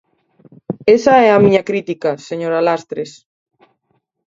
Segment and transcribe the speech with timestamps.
[0.95, 3.11] Esa é a miña crítica, señora Lastres.